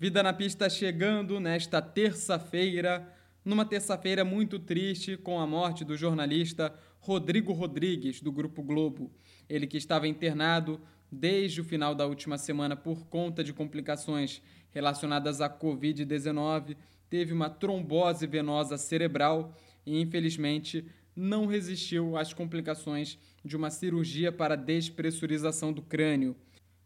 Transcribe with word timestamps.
Vida 0.00 0.22
na 0.22 0.32
pista 0.32 0.70
chegando 0.70 1.38
nesta 1.38 1.82
terça-feira, 1.82 3.06
numa 3.44 3.66
terça-feira 3.66 4.24
muito 4.24 4.58
triste 4.58 5.14
com 5.14 5.38
a 5.38 5.46
morte 5.46 5.84
do 5.84 5.94
jornalista 5.94 6.74
Rodrigo 7.00 7.52
Rodrigues, 7.52 8.22
do 8.22 8.32
Grupo 8.32 8.62
Globo. 8.62 9.12
Ele 9.46 9.66
que 9.66 9.76
estava 9.76 10.08
internado 10.08 10.80
desde 11.12 11.60
o 11.60 11.64
final 11.64 11.94
da 11.94 12.06
última 12.06 12.38
semana 12.38 12.74
por 12.74 13.08
conta 13.08 13.44
de 13.44 13.52
complicações 13.52 14.40
relacionadas 14.70 15.42
à 15.42 15.50
Covid-19, 15.50 16.78
teve 17.10 17.34
uma 17.34 17.50
trombose 17.50 18.26
venosa 18.26 18.78
cerebral 18.78 19.54
e, 19.84 20.00
infelizmente, 20.00 20.82
não 21.14 21.44
resistiu 21.44 22.16
às 22.16 22.32
complicações 22.32 23.18
de 23.44 23.54
uma 23.54 23.68
cirurgia 23.68 24.32
para 24.32 24.56
despressurização 24.56 25.74
do 25.74 25.82
crânio. 25.82 26.34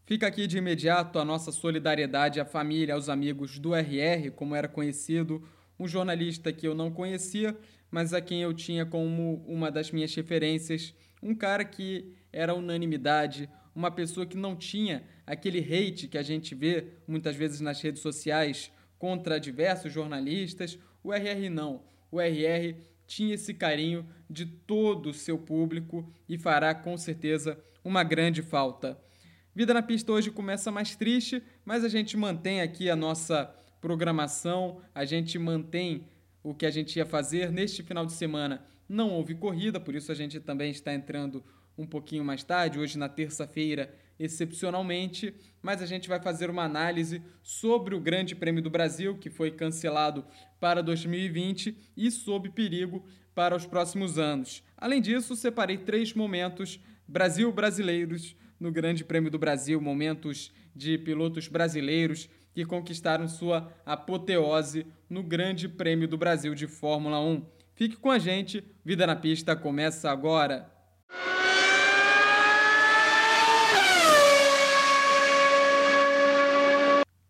Fica 0.05 0.27
aqui 0.27 0.45
de 0.45 0.59
imediato 0.59 1.17
a 1.17 1.25
nossa 1.25 1.51
solidariedade 1.51 2.39
à 2.39 2.45
família, 2.45 2.93
aos 2.93 3.09
amigos 3.09 3.57
do 3.57 3.73
RR, 3.73 4.29
como 4.35 4.53
era 4.53 4.67
conhecido, 4.67 5.41
um 5.79 5.87
jornalista 5.87 6.53
que 6.53 6.67
eu 6.67 6.75
não 6.75 6.91
conhecia, 6.91 7.57
mas 7.89 8.13
a 8.13 8.21
quem 8.21 8.43
eu 8.43 8.53
tinha 8.53 8.85
como 8.85 9.43
uma 9.47 9.71
das 9.71 9.89
minhas 9.89 10.13
referências, 10.13 10.93
um 11.23 11.33
cara 11.33 11.65
que 11.65 12.13
era 12.31 12.53
unanimidade, 12.53 13.49
uma 13.73 13.89
pessoa 13.89 14.27
que 14.27 14.37
não 14.37 14.55
tinha 14.55 15.03
aquele 15.25 15.57
hate 15.57 16.07
que 16.07 16.19
a 16.19 16.23
gente 16.23 16.53
vê 16.53 16.85
muitas 17.07 17.35
vezes 17.35 17.59
nas 17.59 17.81
redes 17.81 18.03
sociais 18.03 18.71
contra 18.99 19.39
diversos 19.39 19.91
jornalistas. 19.91 20.77
O 21.03 21.11
RR 21.11 21.49
não. 21.49 21.81
O 22.11 22.21
RR 22.21 22.75
tinha 23.07 23.33
esse 23.33 23.55
carinho 23.55 24.07
de 24.29 24.45
todo 24.45 25.09
o 25.09 25.13
seu 25.15 25.39
público 25.39 26.07
e 26.29 26.37
fará 26.37 26.75
com 26.75 26.95
certeza 26.95 27.57
uma 27.83 28.03
grande 28.03 28.43
falta. 28.43 29.03
Vida 29.57 29.73
na 29.73 29.81
Pista 29.81 30.11
hoje 30.11 30.31
começa 30.31 30.69
mais 30.69 30.97
triste, 30.97 31.41
mas 31.63 31.85
a 31.85 31.87
gente 31.87 32.17
mantém 32.17 32.59
aqui 32.59 32.89
a 32.89 32.95
nossa 32.95 33.45
programação, 33.79 34.81
a 34.93 35.05
gente 35.05 35.39
mantém 35.39 36.09
o 36.43 36.53
que 36.53 36.65
a 36.65 36.69
gente 36.69 36.97
ia 36.97 37.05
fazer. 37.05 37.53
Neste 37.53 37.81
final 37.81 38.05
de 38.05 38.11
semana 38.11 38.65
não 38.89 39.11
houve 39.11 39.33
corrida, 39.33 39.79
por 39.79 39.95
isso 39.95 40.11
a 40.11 40.15
gente 40.15 40.41
também 40.41 40.71
está 40.71 40.93
entrando 40.93 41.41
um 41.77 41.87
pouquinho 41.87 42.25
mais 42.25 42.43
tarde, 42.43 42.77
hoje 42.79 42.97
na 42.97 43.07
terça-feira, 43.07 43.95
excepcionalmente, 44.19 45.33
mas 45.61 45.81
a 45.81 45.85
gente 45.85 46.09
vai 46.09 46.19
fazer 46.19 46.49
uma 46.49 46.63
análise 46.63 47.21
sobre 47.41 47.95
o 47.95 48.01
Grande 48.01 48.35
Prêmio 48.35 48.61
do 48.61 48.69
Brasil, 48.69 49.17
que 49.17 49.29
foi 49.29 49.51
cancelado 49.51 50.25
para 50.59 50.83
2020 50.83 51.77
e 51.95 52.11
sob 52.11 52.49
perigo 52.49 53.05
para 53.33 53.55
os 53.55 53.65
próximos 53.65 54.19
anos. 54.19 54.61
Além 54.75 54.99
disso, 55.01 55.33
separei 55.33 55.77
três 55.77 56.13
momentos 56.13 56.77
Brasil 57.07 57.49
brasileiros 57.53 58.35
no 58.59 58.71
Grande 58.71 59.03
Prêmio 59.03 59.29
do 59.29 59.39
Brasil, 59.39 59.79
momentos 59.81 60.51
de 60.75 60.97
pilotos 60.97 61.47
brasileiros 61.47 62.29
que 62.53 62.65
conquistaram 62.65 63.27
sua 63.27 63.71
apoteose 63.85 64.85
no 65.09 65.21
Grande 65.21 65.67
Prêmio 65.67 66.07
do 66.07 66.17
Brasil 66.17 66.55
de 66.55 66.67
Fórmula 66.67 67.19
1. 67.19 67.45
Fique 67.73 67.97
com 67.97 68.09
a 68.09 68.17
gente, 68.17 68.63
Vida 68.83 69.05
na 69.05 69.15
Pista 69.15 69.55
começa 69.55 70.09
agora. 70.09 70.71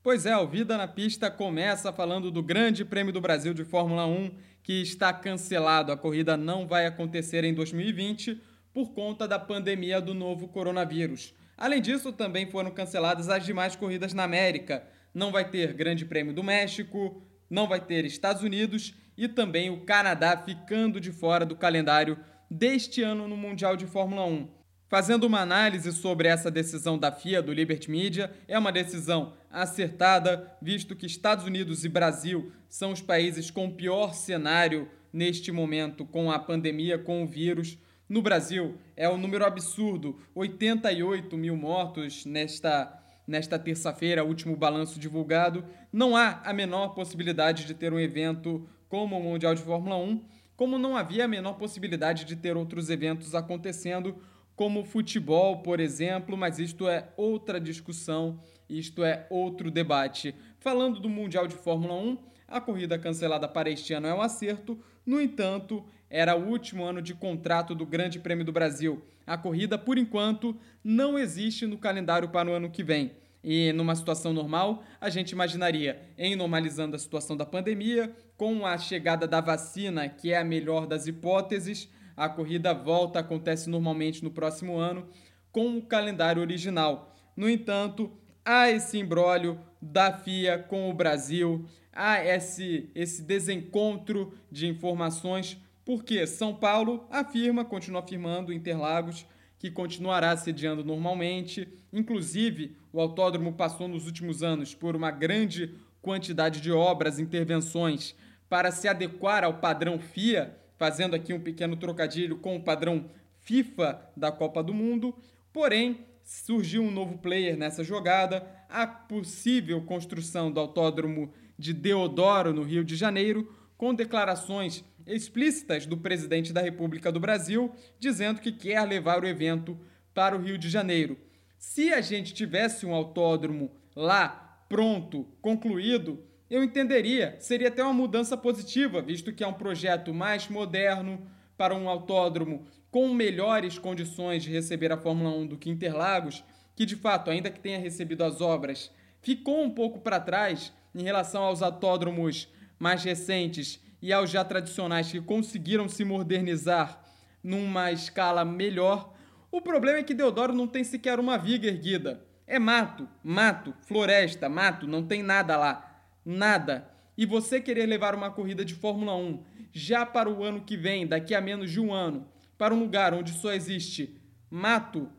Pois 0.03 0.27
é, 0.27 0.37
o 0.37 0.47
Vida 0.47 0.77
na 0.77 0.87
Pista 0.87 1.31
começa 1.31 1.91
falando 1.91 2.29
do 2.29 2.43
Grande 2.43 2.85
Prêmio 2.85 3.11
do 3.11 3.19
Brasil 3.19 3.55
de 3.55 3.65
Fórmula 3.65 4.05
1, 4.05 4.29
que 4.61 4.83
está 4.83 5.11
cancelado. 5.11 5.91
A 5.91 5.97
corrida 5.97 6.37
não 6.37 6.67
vai 6.67 6.85
acontecer 6.85 7.43
em 7.43 7.55
2020 7.55 8.39
por 8.75 8.91
conta 8.91 9.25
da 9.25 9.39
pandemia 9.39 10.01
do 10.01 10.13
novo 10.13 10.49
coronavírus. 10.49 11.33
Além 11.57 11.81
disso, 11.81 12.11
também 12.11 12.51
foram 12.51 12.69
canceladas 12.69 13.29
as 13.29 13.45
demais 13.45 13.73
corridas 13.73 14.13
na 14.13 14.25
América. 14.25 14.83
Não 15.13 15.31
vai 15.31 15.49
ter 15.49 15.71
Grande 15.71 16.03
Prêmio 16.03 16.33
do 16.33 16.43
México, 16.43 17.23
não 17.49 17.69
vai 17.69 17.79
ter 17.79 18.03
Estados 18.03 18.43
Unidos 18.43 18.93
e 19.17 19.29
também 19.29 19.69
o 19.69 19.85
Canadá 19.85 20.35
ficando 20.35 20.99
de 20.99 21.13
fora 21.13 21.45
do 21.45 21.55
calendário 21.55 22.19
deste 22.51 23.01
ano 23.01 23.29
no 23.29 23.37
Mundial 23.37 23.77
de 23.77 23.85
Fórmula 23.85 24.25
1. 24.25 24.49
Fazendo 24.89 25.23
uma 25.23 25.39
análise 25.39 25.93
sobre 25.93 26.27
essa 26.27 26.51
decisão 26.51 26.97
da 26.97 27.13
FIA, 27.13 27.41
do 27.41 27.53
Liberty 27.53 27.89
Media, 27.89 28.29
é 28.45 28.59
uma 28.59 28.73
decisão 28.73 29.31
acertada, 29.49 30.51
visto 30.61 30.97
que 30.97 31.05
Estados 31.05 31.45
Unidos 31.45 31.85
e 31.85 31.89
Brasil 31.89 32.51
são 32.67 32.91
os 32.91 33.01
países 33.01 33.49
com 33.49 33.71
pior 33.71 34.13
cenário 34.13 34.89
neste 35.13 35.49
momento 35.49 36.03
com 36.03 36.29
a 36.29 36.37
pandemia, 36.37 36.97
com 36.99 37.23
o 37.23 37.25
vírus. 37.25 37.77
No 38.07 38.21
Brasil, 38.21 38.77
é 38.95 39.09
um 39.09 39.17
número 39.17 39.43
absurdo: 39.43 40.19
88 40.35 41.35
mil 41.35 41.57
mortos 41.57 42.23
nesta, 42.23 43.01
nesta 43.27 43.57
terça-feira, 43.57 44.23
último 44.23 44.55
balanço 44.55 44.99
divulgado. 44.99 45.65
Não 45.91 46.15
há 46.15 46.41
a 46.45 46.53
menor 46.53 46.89
possibilidade 46.89 47.65
de 47.65 47.73
ter 47.73 47.91
um 47.91 47.99
evento 47.99 48.69
como 48.87 49.17
o 49.17 49.23
Mundial 49.23 49.55
de 49.55 49.63
Fórmula 49.63 49.97
1, 49.97 50.23
como 50.55 50.77
não 50.77 50.95
havia 50.95 51.25
a 51.25 51.27
menor 51.27 51.53
possibilidade 51.53 52.25
de 52.25 52.35
ter 52.35 52.55
outros 52.55 52.91
eventos 52.91 53.33
acontecendo, 53.33 54.15
como 54.55 54.85
futebol, 54.85 55.63
por 55.63 55.79
exemplo, 55.79 56.37
mas 56.37 56.59
isto 56.59 56.87
é 56.87 57.09
outra 57.17 57.59
discussão, 57.59 58.39
isto 58.69 59.03
é 59.03 59.25
outro 59.31 59.71
debate. 59.71 60.35
Falando 60.59 60.99
do 60.99 61.09
Mundial 61.09 61.47
de 61.47 61.55
Fórmula 61.55 61.95
1, 61.95 62.17
a 62.47 62.61
corrida 62.61 62.99
cancelada 62.99 63.47
para 63.47 63.69
este 63.69 63.93
ano 63.93 64.05
é 64.05 64.13
um 64.13 64.21
acerto, 64.21 64.79
no 65.05 65.19
entanto, 65.19 65.83
era 66.09 66.35
o 66.35 66.47
último 66.47 66.83
ano 66.83 67.01
de 67.01 67.13
contrato 67.13 67.73
do 67.73 67.85
Grande 67.85 68.19
Prêmio 68.19 68.45
do 68.45 68.51
Brasil. 68.51 69.03
A 69.25 69.37
corrida, 69.37 69.77
por 69.77 69.97
enquanto, 69.97 70.55
não 70.83 71.17
existe 71.17 71.65
no 71.65 71.77
calendário 71.77 72.29
para 72.29 72.49
o 72.49 72.53
ano 72.53 72.69
que 72.69 72.83
vem. 72.83 73.11
E 73.43 73.71
numa 73.73 73.95
situação 73.95 74.33
normal, 74.33 74.83
a 74.99 75.09
gente 75.09 75.31
imaginaria, 75.31 76.01
em 76.17 76.35
normalizando 76.35 76.95
a 76.95 76.99
situação 76.99 77.37
da 77.37 77.45
pandemia, 77.45 78.11
com 78.35 78.65
a 78.65 78.77
chegada 78.77 79.27
da 79.27 79.39
vacina, 79.39 80.09
que 80.09 80.31
é 80.31 80.37
a 80.37 80.43
melhor 80.43 80.87
das 80.87 81.05
hipóteses, 81.05 81.87
a 82.17 82.27
corrida 82.27 82.73
volta 82.73 83.19
acontece 83.19 83.69
normalmente 83.69 84.23
no 84.23 84.31
próximo 84.31 84.77
ano, 84.77 85.07
com 85.51 85.77
o 85.77 85.81
calendário 85.81 86.41
original. 86.41 87.13
No 87.35 87.49
entanto, 87.49 88.11
há 88.43 88.69
esse 88.69 88.97
imbróglio 88.97 89.59
da 89.81 90.11
FIA 90.11 90.57
com 90.57 90.89
o 90.89 90.93
Brasil, 90.93 91.65
há 91.93 92.23
esse, 92.25 92.89
esse 92.95 93.21
desencontro 93.21 94.33
de 94.51 94.67
informações 94.67 95.57
porque 95.85 96.25
São 96.25 96.53
Paulo 96.53 97.05
afirma, 97.11 97.63
continua 97.63 98.01
afirmando, 98.01 98.51
Interlagos, 98.51 99.25
que 99.59 99.69
continuará 99.69 100.35
sediando 100.35 100.83
normalmente. 100.83 101.67
Inclusive, 101.93 102.75
o 102.91 102.99
autódromo 102.99 103.53
passou 103.53 103.87
nos 103.87 104.07
últimos 104.07 104.41
anos 104.41 104.73
por 104.73 104.95
uma 104.95 105.11
grande 105.11 105.75
quantidade 106.01 106.59
de 106.59 106.71
obras, 106.71 107.19
intervenções 107.19 108.15
para 108.49 108.71
se 108.71 108.87
adequar 108.87 109.43
ao 109.43 109.55
padrão 109.55 109.99
FIA, 109.99 110.57
fazendo 110.77 111.15
aqui 111.15 111.33
um 111.33 111.39
pequeno 111.39 111.75
trocadilho 111.75 112.37
com 112.37 112.55
o 112.55 112.61
padrão 112.61 113.09
FIFA 113.41 114.01
da 114.17 114.31
Copa 114.31 114.63
do 114.63 114.73
Mundo. 114.73 115.15
Porém, 115.53 116.05
surgiu 116.23 116.83
um 116.83 116.91
novo 116.91 117.17
player 117.19 117.55
nessa 117.57 117.83
jogada, 117.83 118.45
a 118.69 118.85
possível 118.85 119.81
construção 119.81 120.51
do 120.51 120.59
autódromo 120.59 121.31
de 121.57 121.73
Deodoro, 121.73 122.53
no 122.53 122.63
Rio 122.63 122.83
de 122.83 122.95
Janeiro, 122.95 123.51
com 123.77 123.93
declarações 123.93 124.83
explícitas 125.07 125.85
do 125.85 125.97
presidente 125.97 126.51
da 126.51 126.61
República 126.61 127.11
do 127.11 127.19
Brasil, 127.19 127.73
dizendo 127.99 128.41
que 128.41 128.51
quer 128.51 128.81
levar 128.83 129.23
o 129.23 129.27
evento 129.27 129.79
para 130.13 130.35
o 130.35 130.41
Rio 130.41 130.57
de 130.57 130.69
Janeiro. 130.69 131.17
Se 131.57 131.93
a 131.93 132.01
gente 132.01 132.33
tivesse 132.33 132.85
um 132.85 132.93
autódromo 132.93 133.71
lá 133.95 134.65
pronto, 134.69 135.27
concluído, 135.41 136.23
eu 136.49 136.63
entenderia, 136.63 137.35
seria 137.39 137.69
até 137.69 137.83
uma 137.83 137.93
mudança 137.93 138.37
positiva, 138.37 139.01
visto 139.01 139.33
que 139.33 139.43
é 139.43 139.47
um 139.47 139.53
projeto 139.53 140.13
mais 140.13 140.47
moderno 140.47 141.25
para 141.57 141.75
um 141.75 141.89
autódromo 141.89 142.67
com 142.91 143.13
melhores 143.13 143.77
condições 143.77 144.43
de 144.43 144.51
receber 144.51 144.91
a 144.91 144.97
Fórmula 144.97 145.35
1 145.35 145.47
do 145.47 145.57
que 145.57 145.69
Interlagos, 145.69 146.43
que 146.75 146.85
de 146.85 146.95
fato, 146.95 147.29
ainda 147.29 147.49
que 147.49 147.59
tenha 147.59 147.79
recebido 147.79 148.23
as 148.23 148.41
obras, 148.41 148.91
ficou 149.21 149.63
um 149.63 149.69
pouco 149.69 149.99
para 149.99 150.19
trás 150.19 150.71
em 150.93 151.03
relação 151.03 151.43
aos 151.43 151.61
autódromos 151.61 152.47
mais 152.79 153.03
recentes 153.03 153.81
e 154.05 154.13
aos 154.13 154.29
já 154.29 154.45
tradicionais 154.45 155.11
que 155.11 155.19
conseguiram 155.19 155.89
se 155.89 156.05
modernizar 156.05 157.01
numa 157.43 157.91
escala 157.91 158.45
melhor, 158.45 159.11
o 159.51 159.59
problema 159.59 159.97
é 159.97 160.03
que 160.03 160.13
Deodoro 160.13 160.53
não 160.53 160.67
tem 160.67 160.83
sequer 160.83 161.19
uma 161.19 161.39
viga 161.39 161.67
erguida. 161.67 162.23
É 162.45 162.59
mato, 162.59 163.09
mato, 163.23 163.73
floresta, 163.81 164.47
mato, 164.47 164.85
não 164.85 165.07
tem 165.07 165.23
nada 165.23 165.57
lá. 165.57 166.05
Nada. 166.23 166.87
E 167.17 167.25
você 167.25 167.59
querer 167.59 167.87
levar 167.87 168.13
uma 168.13 168.29
corrida 168.29 168.63
de 168.63 168.75
Fórmula 168.75 169.15
1 169.15 169.43
já 169.73 170.05
para 170.05 170.29
o 170.29 170.43
ano 170.43 170.61
que 170.61 170.77
vem, 170.77 171.07
daqui 171.07 171.33
a 171.33 171.41
menos 171.41 171.71
de 171.71 171.79
um 171.79 171.91
ano, 171.91 172.27
para 172.59 172.75
um 172.75 172.79
lugar 172.79 173.11
onde 173.11 173.31
só 173.31 173.53
existe 173.53 174.21
mato, 174.51 175.09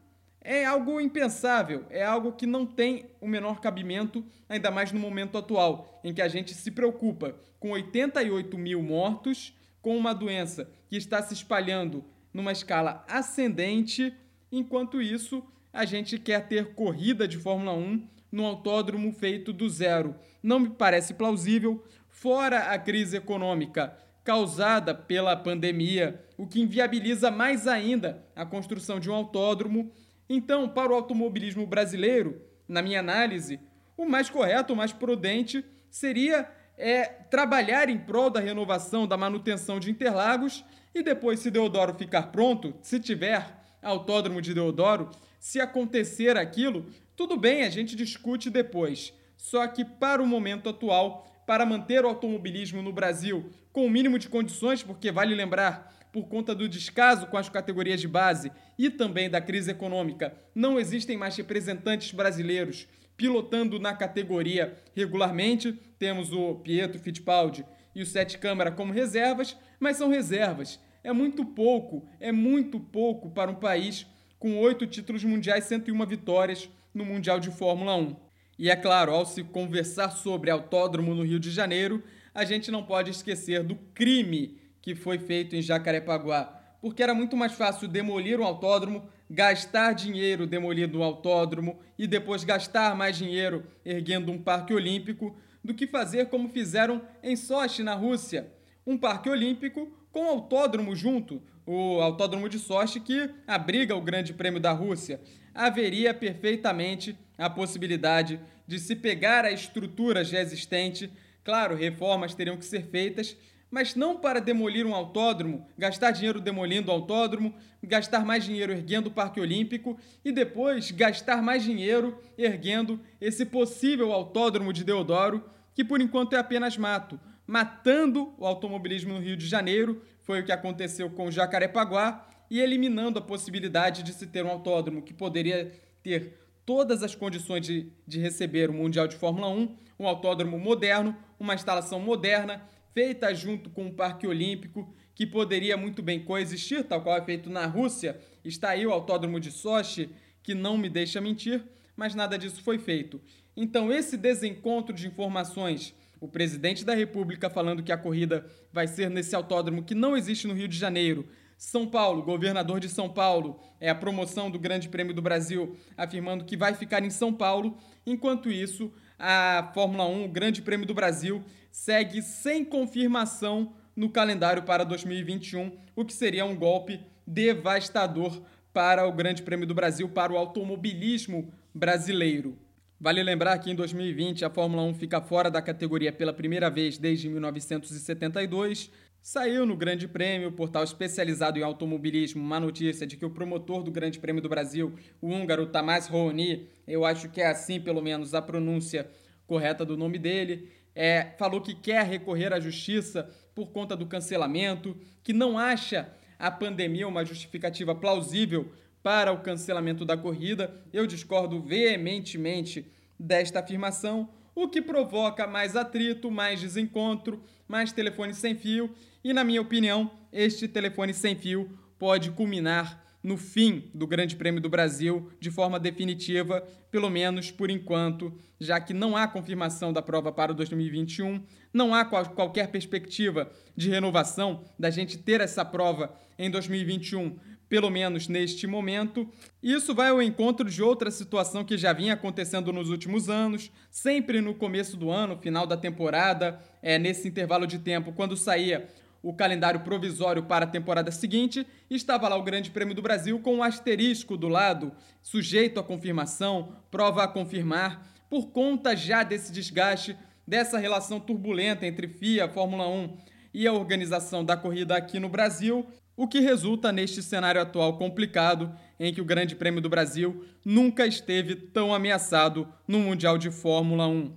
é 0.46 0.64
algo 0.64 1.00
impensável, 1.00 1.84
é 1.90 2.04
algo 2.04 2.31
que 2.31 2.46
não 2.46 2.64
tem 2.64 3.06
o 3.20 3.26
menor 3.26 3.60
cabimento, 3.60 4.25
ainda 4.48 4.70
mais 4.70 4.93
no 4.93 5.00
momento 5.00 5.37
atual, 5.37 6.00
em 6.04 6.14
que 6.14 6.22
a 6.22 6.28
gente 6.28 6.54
se 6.54 6.70
preocupa 6.70 7.34
com 7.58 7.72
88 7.72 8.56
mil 8.56 8.81
mortos, 8.81 9.52
com 9.82 9.96
uma 9.96 10.14
doença 10.14 10.70
que 10.88 10.96
está 10.96 11.20
se 11.20 11.34
espalhando 11.34 12.04
numa 12.32 12.52
escala 12.52 13.04
ascendente, 13.08 14.14
enquanto 14.52 15.02
isso 15.02 15.43
a 15.72 15.84
gente 15.84 16.16
quer 16.16 16.46
ter 16.46 16.75
corrida 16.75 17.26
de 17.26 17.38
Fórmula 17.38 17.72
1 17.72 18.06
no 18.31 18.46
autódromo 18.46 19.12
feito 19.12 19.52
do 19.52 19.69
zero. 19.69 20.14
Não 20.40 20.60
me 20.60 20.70
parece 20.70 21.14
plausível, 21.14 21.84
fora 22.08 22.70
a 22.70 22.78
crise 22.78 23.16
econômica 23.16 23.96
causada 24.26 24.93
pela 24.93 25.37
pandemia, 25.37 26.20
o 26.37 26.48
que 26.48 26.60
inviabiliza 26.60 27.31
mais 27.31 27.69
ainda 27.69 28.25
a 28.34 28.44
construção 28.44 28.98
de 28.98 29.08
um 29.08 29.14
autódromo. 29.14 29.93
Então, 30.28 30.69
para 30.69 30.93
o 30.93 30.94
automobilismo 30.94 31.67
brasileiro, 31.67 32.40
na 32.69 32.82
minha 32.82 33.00
análise, 33.00 33.61
o 33.96 34.05
mais 34.05 34.28
correto, 34.28 34.73
o 34.73 34.76
mais 34.76 34.93
prudente 34.93 35.64
seria 35.90 36.50
é, 36.76 37.05
trabalhar 37.05 37.88
em 37.88 37.99
prol 37.99 38.28
da 38.28 38.40
renovação, 38.40 39.06
da 39.06 39.17
manutenção 39.17 39.81
de 39.81 39.90
Interlagos 39.90 40.64
e 40.94 41.02
depois, 41.02 41.40
se 41.40 41.50
Deodoro 41.50 41.94
ficar 41.94 42.31
pronto, 42.32 42.75
se 42.82 42.99
tiver 42.99 43.46
autódromo 43.82 44.43
de 44.43 44.52
Deodoro, 44.52 45.11
se 45.38 45.61
acontecer 45.61 46.37
aquilo, 46.37 46.87
tudo 47.14 47.37
bem, 47.37 47.62
a 47.62 47.70
gente 47.70 47.94
discute 47.94 48.50
depois. 48.50 49.12
Só 49.37 49.67
que 49.69 49.84
para 49.84 50.22
o 50.22 50.26
momento 50.26 50.69
atual, 50.69 51.26
para 51.46 51.64
manter 51.64 52.05
o 52.05 52.08
automobilismo 52.08 52.82
no 52.82 52.93
Brasil 52.93 53.50
com 53.72 53.87
o 53.87 53.90
mínimo 53.90 54.19
de 54.19 54.29
condições, 54.29 54.82
porque 54.82 55.12
vale 55.12 55.34
lembrar, 55.34 55.94
por 56.16 56.28
conta 56.28 56.54
do 56.54 56.66
descaso 56.66 57.26
com 57.26 57.36
as 57.36 57.50
categorias 57.50 58.00
de 58.00 58.08
base 58.08 58.50
e 58.78 58.88
também 58.88 59.28
da 59.28 59.38
crise 59.38 59.70
econômica, 59.70 60.34
não 60.54 60.80
existem 60.80 61.14
mais 61.14 61.36
representantes 61.36 62.10
brasileiros 62.10 62.88
pilotando 63.18 63.78
na 63.78 63.94
categoria 63.94 64.74
regularmente. 64.94 65.78
Temos 65.98 66.32
o 66.32 66.54
Pietro 66.54 66.98
Fittipaldi 66.98 67.66
e 67.94 68.00
o 68.00 68.06
Sete 68.06 68.38
Câmara 68.38 68.72
como 68.72 68.94
reservas, 68.94 69.58
mas 69.78 69.98
são 69.98 70.08
reservas. 70.08 70.80
É 71.04 71.12
muito 71.12 71.44
pouco, 71.44 72.08
é 72.19 72.32
muito 72.32 72.80
pouco 72.80 73.30
para 73.30 73.50
um 73.50 73.56
país 73.56 74.06
com 74.38 74.56
oito 74.56 74.86
títulos 74.86 75.22
mundiais, 75.22 75.64
101 75.64 76.06
vitórias 76.06 76.70
no 76.94 77.04
Mundial 77.04 77.38
de 77.38 77.50
Fórmula 77.50 77.94
1. 77.94 78.16
E 78.58 78.70
é 78.70 78.76
claro, 78.76 79.12
ao 79.12 79.26
se 79.26 79.44
conversar 79.44 80.12
sobre 80.12 80.50
autódromo 80.50 81.14
no 81.14 81.24
Rio 81.24 81.38
de 81.38 81.50
Janeiro, 81.50 82.02
a 82.34 82.42
gente 82.46 82.70
não 82.70 82.82
pode 82.82 83.10
esquecer 83.10 83.62
do 83.62 83.76
crime 83.92 84.64
que 84.86 84.94
foi 84.94 85.18
feito 85.18 85.56
em 85.56 85.60
Jacarepaguá, 85.60 86.44
porque 86.80 87.02
era 87.02 87.12
muito 87.12 87.36
mais 87.36 87.50
fácil 87.50 87.88
demolir 87.88 88.38
um 88.38 88.44
autódromo 88.44 89.02
gastar 89.28 89.92
dinheiro 89.94 90.46
demolindo 90.46 91.00
um 91.00 91.02
autódromo 91.02 91.80
e 91.98 92.06
depois 92.06 92.44
gastar 92.44 92.94
mais 92.94 93.18
dinheiro 93.18 93.66
erguendo 93.84 94.30
um 94.30 94.38
parque 94.40 94.72
olímpico 94.72 95.36
do 95.64 95.74
que 95.74 95.88
fazer 95.88 96.26
como 96.26 96.50
fizeram 96.50 97.02
em 97.20 97.34
Sochi, 97.34 97.82
na 97.82 97.94
Rússia. 97.94 98.46
Um 98.86 98.96
parque 98.96 99.28
olímpico 99.28 99.90
com 100.12 100.28
autódromo 100.28 100.94
junto, 100.94 101.42
o 101.66 102.00
autódromo 102.00 102.48
de 102.48 102.60
Sochi 102.60 103.00
que 103.00 103.28
abriga 103.44 103.96
o 103.96 104.00
Grande 104.00 104.32
Prêmio 104.32 104.60
da 104.60 104.70
Rússia. 104.70 105.20
Haveria 105.52 106.14
perfeitamente 106.14 107.18
a 107.36 107.50
possibilidade 107.50 108.38
de 108.68 108.78
se 108.78 108.94
pegar 108.94 109.44
a 109.44 109.50
estrutura 109.50 110.22
já 110.22 110.40
existente. 110.40 111.10
Claro, 111.42 111.74
reformas 111.74 112.36
teriam 112.36 112.56
que 112.56 112.64
ser 112.64 112.86
feitas, 112.86 113.36
mas 113.70 113.94
não 113.94 114.16
para 114.16 114.40
demolir 114.40 114.86
um 114.86 114.94
autódromo, 114.94 115.66
gastar 115.76 116.10
dinheiro 116.12 116.40
demolindo 116.40 116.90
o 116.90 116.94
autódromo, 116.94 117.54
gastar 117.82 118.24
mais 118.24 118.44
dinheiro 118.44 118.72
erguendo 118.72 119.08
o 119.08 119.10
Parque 119.10 119.40
Olímpico 119.40 119.98
e 120.24 120.32
depois 120.32 120.90
gastar 120.90 121.42
mais 121.42 121.62
dinheiro 121.62 122.18
erguendo 122.38 123.00
esse 123.20 123.44
possível 123.44 124.12
autódromo 124.12 124.72
de 124.72 124.84
Deodoro, 124.84 125.44
que 125.74 125.84
por 125.84 126.00
enquanto 126.00 126.34
é 126.34 126.38
apenas 126.38 126.76
mato, 126.76 127.20
matando 127.46 128.34
o 128.38 128.46
automobilismo 128.46 129.14
no 129.14 129.20
Rio 129.20 129.36
de 129.36 129.46
Janeiro, 129.46 130.02
foi 130.22 130.40
o 130.40 130.44
que 130.44 130.52
aconteceu 130.52 131.10
com 131.10 131.30
Jacarepaguá, 131.30 132.26
e 132.50 132.60
eliminando 132.60 133.19
a 133.19 133.22
possibilidade 133.22 134.02
de 134.02 134.12
se 134.12 134.26
ter 134.26 134.44
um 134.44 134.50
autódromo 134.50 135.02
que 135.02 135.12
poderia 135.12 135.72
ter 136.02 136.38
todas 136.64 137.02
as 137.02 137.14
condições 137.14 137.64
de, 137.64 137.92
de 138.06 138.20
receber 138.20 138.70
o 138.70 138.72
Mundial 138.72 139.06
de 139.06 139.16
Fórmula 139.16 139.48
1, 139.48 139.76
um 139.98 140.06
autódromo 140.06 140.58
moderno, 140.58 141.16
uma 141.38 141.54
instalação 141.54 142.00
moderna, 142.00 142.62
feita 142.96 143.34
junto 143.34 143.69
com 143.69 143.88
o 143.88 143.93
Parque 143.93 144.26
Olímpico, 144.26 144.90
que 145.14 145.26
poderia 145.26 145.76
muito 145.76 146.02
bem 146.02 146.19
coexistir, 146.19 146.82
tal 146.82 147.02
qual 147.02 147.19
é 147.19 147.22
feito 147.22 147.50
na 147.50 147.66
Rússia. 147.66 148.19
Está 148.43 148.70
aí 148.70 148.87
o 148.87 148.90
Autódromo 148.90 149.38
de 149.38 149.52
Sochi, 149.52 150.08
que 150.43 150.54
não 150.54 150.78
me 150.78 150.88
deixa 150.88 151.20
mentir, 151.20 151.62
mas 151.94 152.14
nada 152.14 152.38
disso 152.38 152.62
foi 152.62 152.78
feito. 152.78 153.20
Então, 153.54 153.93
esse 153.93 154.16
desencontro 154.16 154.94
de 154.94 155.06
informações, 155.06 155.94
o 156.19 156.26
presidente 156.26 156.87
da 156.87 156.94
República 156.94 157.50
falando 157.50 157.82
que 157.82 157.93
a 157.93 157.98
corrida 157.98 158.46
vai 158.72 158.87
ser 158.87 159.10
nesse 159.10 159.37
autódromo 159.37 159.84
que 159.84 159.94
não 159.94 160.16
existe 160.16 160.46
no 160.46 160.54
Rio 160.54 160.66
de 160.66 160.78
Janeiro, 160.78 161.28
são 161.58 161.87
Paulo, 161.87 162.22
governador 162.22 162.81
de 162.81 162.88
São 162.88 163.10
Paulo, 163.10 163.60
é 163.78 163.90
a 163.90 163.94
promoção 163.94 164.50
do 164.50 164.58
Grande 164.58 164.88
Prêmio 164.88 165.12
do 165.12 165.20
Brasil, 165.20 165.76
afirmando 165.98 166.46
que 166.46 166.56
vai 166.56 166.72
ficar 166.72 167.02
em 167.04 167.10
São 167.10 167.31
Paulo. 167.31 167.76
Enquanto 168.06 168.50
isso, 168.50 168.90
a 169.18 169.70
Fórmula 169.74 170.06
1, 170.06 170.24
o 170.24 170.28
Grande 170.28 170.62
Prêmio 170.62 170.86
do 170.86 170.94
Brasil, 170.94 171.42
segue 171.70 172.22
sem 172.22 172.64
confirmação 172.64 173.74
no 173.94 174.10
calendário 174.10 174.62
para 174.62 174.84
2021, 174.84 175.72
o 175.94 176.04
que 176.04 176.12
seria 176.12 176.44
um 176.44 176.56
golpe 176.56 177.00
devastador 177.26 178.42
para 178.72 179.06
o 179.06 179.12
Grande 179.12 179.42
Prêmio 179.42 179.66
do 179.66 179.74
Brasil, 179.74 180.08
para 180.08 180.32
o 180.32 180.36
automobilismo 180.36 181.52
brasileiro. 181.74 182.58
Vale 182.98 183.22
lembrar 183.22 183.58
que 183.58 183.70
em 183.70 183.74
2020 183.74 184.44
a 184.44 184.50
Fórmula 184.50 184.82
1 184.82 184.94
fica 184.94 185.20
fora 185.20 185.50
da 185.50 185.60
categoria 185.60 186.12
pela 186.12 186.32
primeira 186.32 186.70
vez 186.70 186.96
desde 186.96 187.28
1972. 187.28 188.90
Saiu 189.20 189.66
no 189.66 189.76
Grande 189.76 190.06
Prêmio, 190.06 190.52
portal 190.52 190.84
especializado 190.84 191.58
em 191.58 191.62
automobilismo, 191.62 192.40
uma 192.40 192.60
notícia 192.60 193.06
de 193.06 193.16
que 193.16 193.24
o 193.24 193.30
promotor 193.30 193.82
do 193.82 193.90
Grande 193.90 194.18
Prêmio 194.20 194.40
do 194.40 194.48
Brasil, 194.48 194.94
o 195.20 195.28
húngaro 195.28 195.66
Tamás 195.66 196.06
Rohoni, 196.06 196.68
eu 196.86 197.04
acho 197.04 197.28
que 197.28 197.40
é 197.40 197.46
assim 197.46 197.80
pelo 197.80 198.00
menos 198.00 198.34
a 198.34 198.40
pronúncia 198.40 199.08
correta 199.46 199.84
do 199.84 199.96
nome 199.96 200.18
dele, 200.18 200.70
é, 200.94 201.34
falou 201.38 201.60
que 201.60 201.74
quer 201.74 202.04
recorrer 202.06 202.52
à 202.52 202.60
justiça 202.60 203.28
por 203.54 203.70
conta 203.70 203.96
do 203.96 204.06
cancelamento, 204.06 204.96
que 205.22 205.32
não 205.32 205.58
acha 205.58 206.12
a 206.38 206.50
pandemia 206.50 207.08
uma 207.08 207.24
justificativa 207.24 207.94
plausível 207.94 208.70
para 209.02 209.32
o 209.32 209.40
cancelamento 209.40 210.04
da 210.04 210.16
corrida. 210.16 210.82
Eu 210.92 211.06
discordo 211.06 211.60
veementemente 211.60 212.90
desta 213.19 213.60
afirmação, 213.60 214.28
o 214.54 214.69
que 214.69 214.80
provoca 214.80 215.46
mais 215.46 215.76
atrito, 215.76 216.30
mais 216.30 216.60
desencontro, 216.60 217.42
mais 217.68 217.92
telefone 217.92 218.34
sem 218.34 218.54
fio, 218.54 218.90
e 219.22 219.32
na 219.32 219.44
minha 219.44 219.60
opinião, 219.60 220.10
este 220.32 220.68
telefone 220.68 221.12
sem 221.12 221.34
fio 221.34 221.70
pode 221.98 222.30
culminar 222.30 223.04
no 223.22 223.36
fim 223.36 223.90
do 223.92 224.06
Grande 224.06 224.36
Prêmio 224.36 224.60
do 224.60 224.68
Brasil 224.68 225.32
de 225.40 225.50
forma 225.50 225.80
definitiva, 225.80 226.60
pelo 226.92 227.10
menos 227.10 227.50
por 227.50 227.70
enquanto, 227.70 228.32
já 228.60 228.80
que 228.80 228.94
não 228.94 229.16
há 229.16 229.26
confirmação 229.26 229.92
da 229.92 230.00
prova 230.00 230.30
para 230.30 230.52
o 230.52 230.54
2021, 230.54 231.42
não 231.72 231.92
há 231.92 232.05
qualquer 232.05 232.69
perspectiva 232.69 233.50
de 233.76 233.91
renovação 233.91 234.62
da 234.79 234.91
gente 234.91 235.19
ter 235.19 235.41
essa 235.41 235.64
prova 235.64 236.14
em 236.38 236.48
2021, 236.48 237.36
pelo 237.69 237.91
menos 237.91 238.29
neste 238.29 238.67
momento. 238.67 239.29
Isso 239.63 239.94
vai 239.94 240.11
ao 240.11 240.23
encontro 240.23 240.69
de 240.69 240.82
outra 240.82 241.11
situação 241.11 241.65
que 241.65 241.77
já 241.77 241.93
vinha 241.93 242.15
acontecendo 242.15 242.73
nos 242.73 242.91
últimos 242.91 243.29
anos, 243.29 243.70
sempre 243.91 244.41
no 244.41 244.55
começo 244.55 244.96
do 244.96 245.11
ano, 245.11 245.39
final 245.39 245.67
da 245.67 245.77
temporada, 245.77 246.61
é 246.82 246.99
nesse 246.99 247.29
intervalo 247.29 247.67
de 247.67 247.79
tempo, 247.79 248.13
quando 248.13 248.37
saía 248.37 248.87
o 249.23 249.35
calendário 249.35 249.81
provisório 249.81 250.44
para 250.44 250.65
a 250.65 250.69
temporada 250.69 251.11
seguinte, 251.11 251.67
estava 251.91 252.29
lá 252.29 252.37
o 252.37 252.44
Grande 252.44 252.70
Prêmio 252.70 252.94
do 252.94 253.03
Brasil 253.03 253.41
com 253.41 253.56
um 253.56 253.63
asterisco 253.63 254.37
do 254.37 254.46
lado, 254.46 254.93
sujeito 255.20 255.81
à 255.81 255.82
confirmação, 255.82 256.77
prova 256.91 257.25
a 257.25 257.29
confirmar, 257.29 258.06
por 258.31 258.51
conta 258.51 258.94
já 258.94 259.25
desse 259.25 259.51
desgaste, 259.51 260.17
dessa 260.46 260.79
relação 260.79 261.19
turbulenta 261.19 261.85
entre 261.87 262.06
FIA, 262.06 262.49
Fórmula 262.49 262.89
1 262.89 263.17
e 263.53 263.67
a 263.67 263.73
organização 263.73 264.44
da 264.44 264.56
corrida 264.56 264.96
aqui 264.96 265.19
no 265.19 265.29
Brasil, 265.29 265.85
o 266.17 266.27
que 266.27 266.41
resulta 266.41 266.91
neste 266.91 267.23
cenário 267.23 267.61
atual 267.61 267.99
complicado 267.99 268.75
em 268.99 269.13
que 269.13 269.20
o 269.20 269.25
Grande 269.25 269.55
Prêmio 269.55 269.81
do 269.81 269.89
Brasil 269.89 270.44
nunca 270.65 271.06
esteve 271.06 271.55
tão 271.55 271.94
ameaçado 271.94 272.67
no 272.89 272.99
Mundial 272.99 273.37
de 273.37 273.51
Fórmula 273.51 274.08
1. 274.08 274.32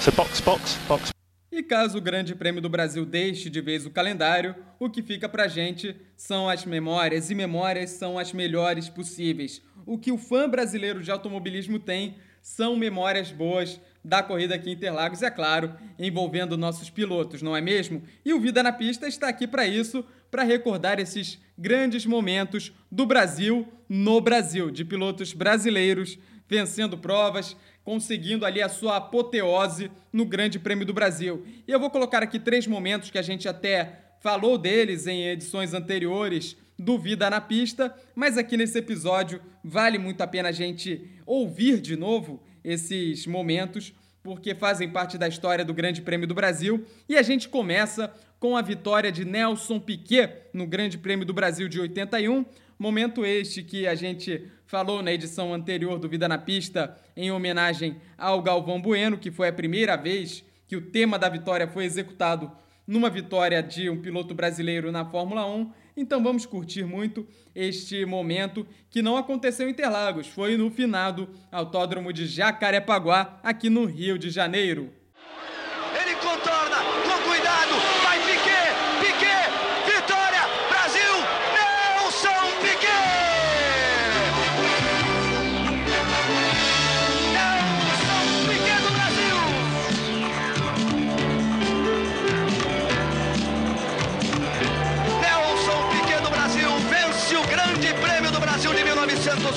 So 0.00 0.12
box, 0.12 0.40
box, 0.40 0.78
box, 0.86 1.14
e 1.50 1.62
caso 1.62 1.98
o 1.98 2.00
Grande 2.00 2.34
Prêmio 2.34 2.60
do 2.60 2.68
Brasil 2.68 3.06
deixe 3.06 3.48
de 3.48 3.60
vez 3.60 3.86
o 3.86 3.90
calendário, 3.90 4.54
o 4.78 4.90
que 4.90 5.02
fica 5.02 5.28
pra 5.28 5.48
gente 5.48 5.96
são 6.16 6.48
as 6.48 6.64
memórias, 6.64 7.30
e 7.30 7.34
memórias 7.34 7.90
são 7.90 8.18
as 8.18 8.32
melhores 8.32 8.88
possíveis. 8.88 9.62
O 9.86 9.96
que 9.96 10.10
o 10.10 10.18
fã 10.18 10.48
brasileiro 10.48 11.02
de 11.02 11.10
automobilismo 11.10 11.78
tem 11.78 12.16
são 12.42 12.76
memórias 12.76 13.30
boas 13.30 13.80
da 14.04 14.22
corrida 14.22 14.54
aqui 14.54 14.68
em 14.68 14.74
Interlagos, 14.74 15.22
é 15.22 15.30
claro, 15.30 15.74
envolvendo 15.98 16.58
nossos 16.58 16.90
pilotos, 16.90 17.40
não 17.40 17.56
é 17.56 17.60
mesmo? 17.60 18.02
E 18.24 18.34
o 18.34 18.40
Vida 18.40 18.62
na 18.62 18.72
Pista 18.72 19.08
está 19.08 19.28
aqui 19.28 19.46
para 19.46 19.66
isso, 19.66 20.04
para 20.30 20.42
recordar 20.42 21.00
esses 21.00 21.40
grandes 21.56 22.04
momentos 22.04 22.72
do 22.92 23.06
Brasil 23.06 23.66
no 23.88 24.20
Brasil, 24.20 24.70
de 24.70 24.84
pilotos 24.84 25.32
brasileiros 25.32 26.18
vencendo 26.46 26.98
provas, 26.98 27.56
conseguindo 27.82 28.44
ali 28.44 28.60
a 28.60 28.68
sua 28.68 28.96
apoteose 28.96 29.90
no 30.12 30.26
Grande 30.26 30.58
Prêmio 30.58 30.84
do 30.84 30.92
Brasil. 30.92 31.44
E 31.66 31.72
eu 31.72 31.80
vou 31.80 31.90
colocar 31.90 32.22
aqui 32.22 32.38
três 32.38 32.66
momentos 32.66 33.10
que 33.10 33.18
a 33.18 33.22
gente 33.22 33.48
até 33.48 34.00
falou 34.20 34.58
deles 34.58 35.06
em 35.06 35.28
edições 35.28 35.72
anteriores 35.72 36.56
do 36.78 36.98
Vida 36.98 37.30
na 37.30 37.40
Pista, 37.40 37.94
mas 38.14 38.36
aqui 38.36 38.56
nesse 38.56 38.78
episódio 38.78 39.40
vale 39.62 39.98
muito 39.98 40.20
a 40.20 40.26
pena 40.26 40.48
a 40.48 40.52
gente 40.52 41.08
ouvir 41.24 41.80
de 41.80 41.96
novo 41.96 42.42
esses 42.64 43.26
momentos, 43.26 43.92
porque 44.22 44.54
fazem 44.54 44.88
parte 44.88 45.18
da 45.18 45.28
história 45.28 45.64
do 45.64 45.74
Grande 45.74 46.00
Prêmio 46.00 46.26
do 46.26 46.34
Brasil. 46.34 46.84
E 47.08 47.16
a 47.16 47.22
gente 47.22 47.48
começa 47.48 48.12
com 48.40 48.56
a 48.56 48.62
vitória 48.62 49.12
de 49.12 49.24
Nelson 49.24 49.78
Piquet 49.78 50.48
no 50.52 50.66
Grande 50.66 50.96
Prêmio 50.96 51.26
do 51.26 51.34
Brasil 51.34 51.68
de 51.68 51.78
81. 51.78 52.44
Momento 52.78 53.24
este 53.24 53.62
que 53.62 53.86
a 53.86 53.94
gente 53.94 54.48
falou 54.66 55.02
na 55.02 55.12
edição 55.12 55.52
anterior 55.52 55.98
do 55.98 56.08
Vida 56.08 56.26
na 56.26 56.38
Pista 56.38 56.96
em 57.16 57.30
homenagem 57.30 57.96
ao 58.18 58.42
Galvão 58.42 58.80
Bueno, 58.80 59.18
que 59.18 59.30
foi 59.30 59.48
a 59.48 59.52
primeira 59.52 59.96
vez 59.96 60.42
que 60.66 60.76
o 60.76 60.80
tema 60.80 61.18
da 61.18 61.28
vitória 61.28 61.68
foi 61.68 61.84
executado 61.84 62.50
numa 62.86 63.08
vitória 63.08 63.62
de 63.62 63.88
um 63.88 64.00
piloto 64.00 64.34
brasileiro 64.34 64.90
na 64.90 65.04
Fórmula 65.04 65.46
1. 65.46 65.70
Então 65.96 66.22
vamos 66.22 66.44
curtir 66.44 66.84
muito 66.84 67.26
este 67.54 68.04
momento 68.04 68.66
que 68.90 69.00
não 69.00 69.16
aconteceu 69.16 69.68
em 69.68 69.70
Interlagos, 69.70 70.26
foi 70.26 70.56
no 70.56 70.70
finado 70.70 71.28
Autódromo 71.52 72.12
de 72.12 72.26
Jacarepaguá, 72.26 73.38
aqui 73.42 73.70
no 73.70 73.84
Rio 73.84 74.18
de 74.18 74.28
Janeiro. 74.28 74.92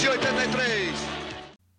1983. 0.08 0.96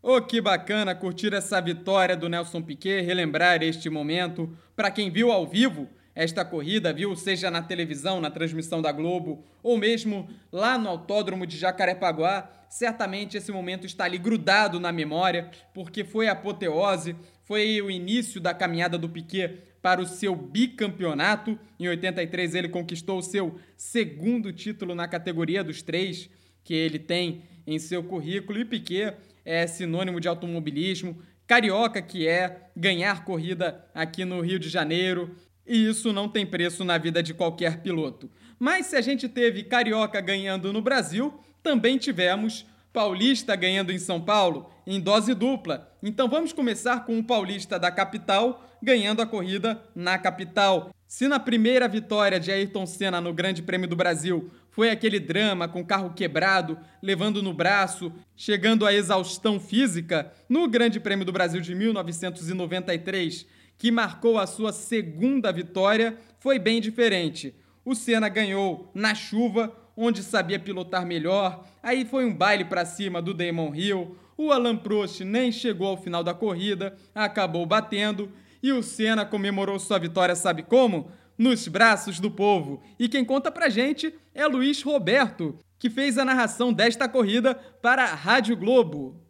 Oh, 0.02 0.20
que 0.20 0.40
bacana 0.40 0.94
curtir 0.94 1.32
essa 1.32 1.60
vitória 1.60 2.14
do 2.14 2.28
Nelson 2.28 2.60
Piquet, 2.60 3.00
relembrar 3.00 3.62
este 3.62 3.88
momento. 3.88 4.54
Para 4.76 4.90
quem 4.90 5.10
viu 5.10 5.32
ao 5.32 5.46
vivo 5.46 5.88
esta 6.14 6.44
corrida, 6.44 6.92
viu 6.92 7.16
seja 7.16 7.50
na 7.50 7.62
televisão, 7.62 8.20
na 8.20 8.30
transmissão 8.30 8.82
da 8.82 8.92
Globo, 8.92 9.44
ou 9.62 9.78
mesmo 9.78 10.28
lá 10.52 10.76
no 10.76 10.90
Autódromo 10.90 11.46
de 11.46 11.56
Jacarepaguá, 11.56 12.50
certamente 12.68 13.38
esse 13.38 13.50
momento 13.50 13.86
está 13.86 14.04
ali 14.04 14.18
grudado 14.18 14.78
na 14.78 14.92
memória, 14.92 15.50
porque 15.72 16.04
foi 16.04 16.28
apoteose, 16.28 17.16
foi 17.44 17.80
o 17.80 17.90
início 17.90 18.40
da 18.40 18.52
caminhada 18.52 18.98
do 18.98 19.08
Piquet 19.08 19.58
para 19.80 20.02
o 20.02 20.06
seu 20.06 20.36
bicampeonato. 20.36 21.58
Em 21.80 21.88
83 21.88 22.54
ele 22.54 22.68
conquistou 22.68 23.18
o 23.18 23.22
seu 23.22 23.58
segundo 23.74 24.52
título 24.52 24.94
na 24.94 25.08
categoria 25.08 25.64
dos 25.64 25.80
três 25.80 26.28
que 26.68 26.74
ele 26.74 26.98
tem 26.98 27.44
em 27.68 27.78
seu 27.78 28.02
currículo. 28.02 28.58
E 28.58 28.64
Piquet 28.64 29.14
é 29.44 29.66
sinônimo 29.66 30.18
de 30.20 30.26
automobilismo, 30.26 31.18
carioca 31.46 32.00
que 32.00 32.26
é 32.26 32.70
ganhar 32.74 33.24
corrida 33.24 33.84
aqui 33.94 34.24
no 34.24 34.40
Rio 34.40 34.58
de 34.58 34.70
Janeiro. 34.70 35.36
E 35.66 35.86
isso 35.86 36.12
não 36.12 36.28
tem 36.28 36.46
preço 36.46 36.82
na 36.82 36.96
vida 36.96 37.22
de 37.22 37.34
qualquer 37.34 37.82
piloto. 37.82 38.30
Mas 38.58 38.86
se 38.86 38.96
a 38.96 39.02
gente 39.02 39.28
teve 39.28 39.62
carioca 39.64 40.18
ganhando 40.20 40.72
no 40.72 40.80
Brasil, 40.80 41.38
também 41.62 41.98
tivemos 41.98 42.64
paulista 42.90 43.54
ganhando 43.54 43.92
em 43.92 43.98
São 43.98 44.18
Paulo 44.18 44.70
em 44.86 44.98
dose 44.98 45.34
dupla. 45.34 45.94
Então 46.02 46.26
vamos 46.26 46.54
começar 46.54 47.04
com 47.04 47.18
o 47.18 47.24
paulista 47.24 47.78
da 47.78 47.90
capital 47.90 48.64
ganhando 48.82 49.20
a 49.20 49.26
corrida 49.26 49.82
na 49.94 50.16
capital. 50.16 50.90
Se 51.08 51.26
na 51.26 51.40
primeira 51.40 51.88
vitória 51.88 52.38
de 52.38 52.52
Ayrton 52.52 52.84
Senna 52.84 53.18
no 53.18 53.32
Grande 53.32 53.62
Prêmio 53.62 53.88
do 53.88 53.96
Brasil 53.96 54.50
foi 54.70 54.90
aquele 54.90 55.18
drama 55.18 55.66
com 55.66 55.82
carro 55.82 56.12
quebrado, 56.12 56.78
levando 57.02 57.42
no 57.42 57.54
braço, 57.54 58.12
chegando 58.36 58.84
à 58.84 58.92
exaustão 58.92 59.58
física, 59.58 60.30
no 60.50 60.68
Grande 60.68 61.00
Prêmio 61.00 61.24
do 61.24 61.32
Brasil 61.32 61.62
de 61.62 61.74
1993, 61.74 63.46
que 63.78 63.90
marcou 63.90 64.38
a 64.38 64.46
sua 64.46 64.70
segunda 64.70 65.50
vitória, 65.50 66.14
foi 66.40 66.58
bem 66.58 66.78
diferente. 66.78 67.54
O 67.86 67.94
Senna 67.94 68.28
ganhou 68.28 68.90
na 68.94 69.14
chuva, 69.14 69.74
onde 69.96 70.22
sabia 70.22 70.58
pilotar 70.58 71.06
melhor, 71.06 71.64
aí 71.82 72.04
foi 72.04 72.26
um 72.26 72.34
baile 72.34 72.66
para 72.66 72.84
cima 72.84 73.22
do 73.22 73.32
Damon 73.32 73.74
Hill. 73.74 74.14
O 74.36 74.52
Alan 74.52 74.76
Prost 74.76 75.22
nem 75.22 75.50
chegou 75.50 75.88
ao 75.88 75.96
final 75.96 76.22
da 76.22 76.34
corrida, 76.34 76.94
acabou 77.14 77.64
batendo 77.64 78.30
e 78.62 78.72
o 78.72 78.82
Senna 78.82 79.24
comemorou 79.24 79.78
sua 79.78 79.98
vitória, 79.98 80.34
sabe 80.34 80.62
como? 80.62 81.10
Nos 81.36 81.68
braços 81.68 82.18
do 82.18 82.30
povo. 82.30 82.82
E 82.98 83.08
quem 83.08 83.24
conta 83.24 83.50
pra 83.50 83.68
gente 83.68 84.12
é 84.34 84.46
Luiz 84.46 84.82
Roberto, 84.82 85.58
que 85.78 85.88
fez 85.88 86.18
a 86.18 86.24
narração 86.24 86.72
desta 86.72 87.08
corrida 87.08 87.54
para 87.54 88.02
a 88.04 88.14
Rádio 88.14 88.56
Globo. 88.56 89.27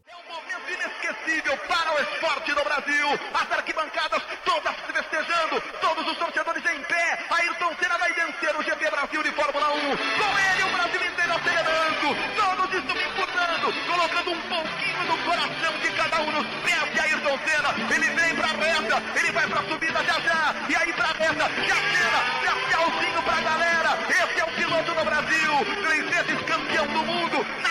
É 1.28 1.56
para 1.68 1.92
o 1.92 2.00
esporte 2.00 2.54
do 2.54 2.64
Brasil. 2.64 3.06
As 3.34 3.52
arquibancadas 3.52 4.22
todas 4.46 4.74
festejando, 4.90 5.60
todos 5.78 6.08
os 6.08 6.16
torcedores 6.16 6.64
em 6.64 6.80
pé. 6.84 7.18
Ayrton 7.28 7.76
Senna 7.78 7.98
vai 7.98 8.12
vencer 8.14 8.56
o 8.56 8.62
GP 8.62 8.90
Brasil 8.90 9.22
de 9.22 9.30
Fórmula 9.32 9.68
1. 9.74 9.78
Com 9.78 10.38
ele, 10.38 10.62
o 10.62 10.72
Brasil 10.72 11.06
inteiro 11.06 11.34
acelerando. 11.34 12.16
Todos 12.34 12.74
empurrando, 12.80 13.86
colocando 13.86 14.30
um 14.30 14.40
pouquinho 14.40 15.04
do 15.04 15.24
coração 15.24 15.78
de 15.82 15.90
cada 15.92 16.20
um 16.22 16.32
nos 16.32 16.46
pés 16.64 16.92
de 16.94 17.00
Ayrton 17.00 17.38
Senna. 17.44 17.94
Ele 17.94 18.08
vem 18.08 18.34
pra 18.34 18.48
reta, 18.48 19.02
ele 19.20 19.32
vai 19.32 19.46
pra 19.48 19.62
subida 19.64 20.04
já 20.04 20.20
já. 20.20 20.54
E 20.66 20.76
aí 20.76 20.92
pra 20.94 21.08
reta, 21.08 21.50
já 21.68 21.76
cena, 21.76 22.20
já 22.42 22.52
tchauzinho 22.70 23.22
pra 23.22 23.40
galera. 23.42 23.98
Esse 24.08 24.40
é 24.40 24.44
o 24.44 24.52
piloto 24.52 24.94
do 24.94 25.04
Brasil, 25.04 25.52
três 25.86 26.04
vezes 26.08 26.42
campeão 26.46 26.86
do 26.86 27.02
mundo. 27.04 27.67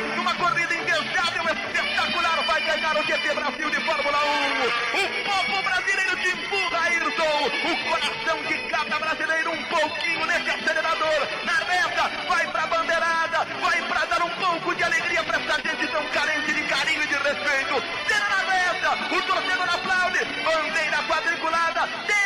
Numa 0.00 0.34
corrida 0.36 0.74
invejável, 0.74 1.44
espetacular. 1.44 2.42
Vai 2.46 2.60
ganhar 2.62 2.96
o 2.96 3.04
GP 3.04 3.34
Brasil 3.34 3.70
de 3.70 3.80
Fórmula 3.84 4.18
1. 4.24 5.02
O 5.02 5.24
povo 5.24 5.62
brasileiro 5.62 6.16
te 6.16 6.28
empurra, 6.28 6.80
Ayrton. 6.84 7.46
O 7.46 7.90
coração 7.90 8.42
de 8.48 8.58
cada 8.70 8.98
brasileiro 8.98 9.50
um 9.52 9.62
pouquinho 9.64 10.26
nesse 10.26 10.50
acelerador. 10.50 11.28
Na 11.44 11.58
reta, 11.64 12.10
vai 12.26 12.46
pra 12.46 12.66
bandeirada, 12.66 13.44
vai 13.60 13.82
pra 13.82 14.04
dar 14.06 14.22
um 14.24 14.30
pouco 14.30 14.74
de 14.74 14.82
alegria 14.82 15.22
pra 15.24 15.38
essa 15.38 15.60
gente 15.60 15.86
tão 15.88 16.04
carente 16.06 16.52
de 16.54 16.62
carinho 16.62 17.02
e 17.02 17.06
de 17.06 17.14
respeito. 17.14 17.82
Cena 18.08 18.28
na 18.30 18.50
reta, 18.50 19.14
o 19.14 19.22
torcedor 19.22 19.74
aplaude, 19.74 20.24
bandeira 20.42 21.02
quadriculada, 21.06 21.86
deu 22.06 22.21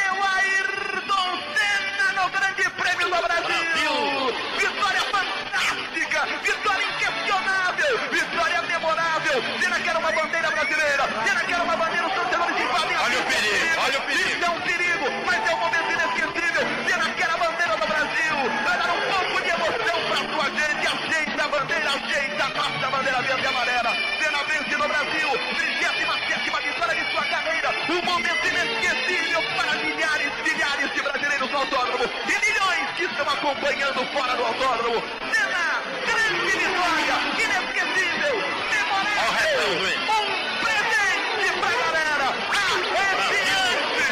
autódromo 31.66 32.04
e 32.04 32.34
milhões 32.46 32.90
que 32.96 33.04
estão 33.04 33.28
acompanhando 33.28 34.06
fora 34.12 34.36
do 34.36 34.44
autódromo. 34.44 35.02
Senna, 35.32 35.82
grande 36.06 36.50
vitória, 36.56 37.16
inesquecível, 37.42 38.34
memorável. 38.70 39.68
Um 40.06 40.26
presente 40.62 41.46
pra 41.58 41.70
galera. 41.70 42.26
Arrepiante. 42.54 44.06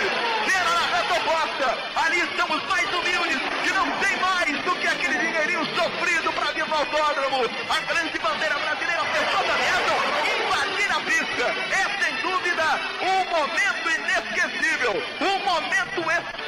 Senna 0.50 0.70
na 0.74 0.86
reta 0.96 1.14
oposta. 1.14 1.68
Ali 2.04 2.20
estamos 2.20 2.64
mais 2.64 2.88
humildes 2.92 3.40
que 3.62 3.70
não 3.72 3.90
tem 3.98 4.16
mais 4.20 4.64
do 4.64 4.74
que 4.74 4.86
aquele 4.88 5.18
dinheirinho 5.18 5.64
sofrido 5.76 6.32
para 6.32 6.52
vir 6.52 6.66
no 6.66 6.74
autódromo. 6.74 7.44
A 7.70 7.80
grande 7.80 8.18
bandeira 8.18 8.58
brasileira 8.58 9.04
fechou 9.04 9.46
da 9.46 9.54
meta, 9.54 9.94
invadir 10.34 10.92
a 10.92 11.00
pista. 11.00 11.44
É 11.70 12.02
sem 12.02 12.14
dúvida 12.16 12.64
um 13.00 13.24
momento 13.30 13.90
inesquecível, 13.90 15.02
um 15.20 15.38
momento 15.44 15.84
espetacular, 16.10 16.43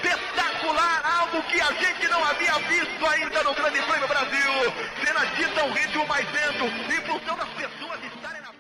algo 1.37 1.49
que 1.49 1.61
a 1.61 1.73
gente 1.73 2.09
não 2.09 2.25
havia 2.25 2.59
visto 2.69 3.07
ainda 3.07 3.43
no 3.45 3.55
Grande 3.55 3.83
Prêmio 3.83 4.09
Brasil. 4.09 4.73
Senna 5.05 5.25
dita 5.37 5.65
um 5.65 5.73
ritmo 5.73 6.07
mais 6.07 6.27
lento, 6.33 6.65
em 6.65 7.07
função 7.07 7.37
das 7.37 7.49
pessoas 7.51 8.01
estarem 8.05 8.43
na. 8.43 8.53